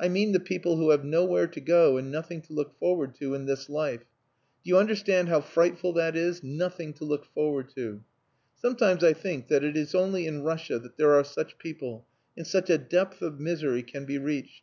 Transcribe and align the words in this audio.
I 0.00 0.08
mean 0.08 0.32
the 0.32 0.40
people 0.40 0.76
who 0.76 0.90
have 0.90 1.04
nowhere 1.04 1.46
to 1.46 1.60
go 1.60 1.96
and 1.96 2.10
nothing 2.10 2.42
to 2.42 2.52
look 2.52 2.76
forward 2.80 3.14
to 3.20 3.32
in 3.32 3.46
this 3.46 3.68
life. 3.68 4.00
Do 4.00 4.70
you 4.70 4.76
understand 4.76 5.28
how 5.28 5.40
frightful 5.40 5.92
that 5.92 6.16
is 6.16 6.42
nothing 6.42 6.92
to 6.94 7.04
look 7.04 7.24
forward 7.26 7.68
to! 7.76 8.02
Sometimes 8.56 9.04
I 9.04 9.12
think 9.12 9.46
that 9.46 9.62
it 9.62 9.76
is 9.76 9.94
only 9.94 10.26
in 10.26 10.42
Russia 10.42 10.80
that 10.80 10.96
there 10.96 11.12
are 11.14 11.22
such 11.22 11.58
people 11.58 12.04
and 12.36 12.44
such 12.44 12.70
a 12.70 12.76
depth 12.76 13.22
of 13.22 13.38
misery 13.38 13.84
can 13.84 14.04
be 14.04 14.18
reached. 14.18 14.62